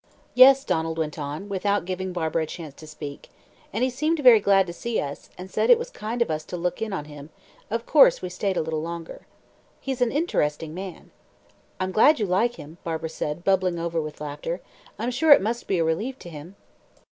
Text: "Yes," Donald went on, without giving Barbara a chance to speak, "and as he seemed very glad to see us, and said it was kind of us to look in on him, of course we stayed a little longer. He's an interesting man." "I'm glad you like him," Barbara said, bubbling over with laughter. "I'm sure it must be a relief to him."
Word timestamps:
"Yes," 0.33 0.63
Donald 0.65 0.97
went 0.97 1.19
on, 1.19 1.47
without 1.47 1.85
giving 1.85 2.11
Barbara 2.11 2.41
a 2.41 2.45
chance 2.47 2.73
to 2.73 2.87
speak, 2.87 3.29
"and 3.71 3.83
as 3.83 3.91
he 3.91 3.95
seemed 3.95 4.17
very 4.17 4.39
glad 4.39 4.65
to 4.65 4.73
see 4.73 4.99
us, 4.99 5.29
and 5.37 5.47
said 5.51 5.69
it 5.69 5.77
was 5.77 5.91
kind 5.91 6.23
of 6.23 6.31
us 6.31 6.43
to 6.45 6.57
look 6.57 6.81
in 6.81 6.91
on 6.91 7.05
him, 7.05 7.29
of 7.69 7.85
course 7.85 8.19
we 8.19 8.27
stayed 8.27 8.57
a 8.57 8.63
little 8.63 8.81
longer. 8.81 9.27
He's 9.79 10.01
an 10.01 10.11
interesting 10.11 10.73
man." 10.73 11.11
"I'm 11.79 11.91
glad 11.91 12.19
you 12.19 12.25
like 12.25 12.55
him," 12.55 12.79
Barbara 12.83 13.09
said, 13.09 13.43
bubbling 13.43 13.77
over 13.77 14.01
with 14.01 14.19
laughter. 14.21 14.59
"I'm 14.97 15.11
sure 15.11 15.33
it 15.33 15.39
must 15.41 15.67
be 15.67 15.77
a 15.77 15.83
relief 15.83 16.17
to 16.17 16.29
him." 16.29 16.55